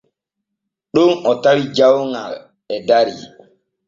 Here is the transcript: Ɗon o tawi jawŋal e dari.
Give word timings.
Ɗon 0.93 1.11
o 1.29 1.31
tawi 1.43 1.61
jawŋal 1.75 2.33
e 2.73 2.75
dari. 2.87 3.15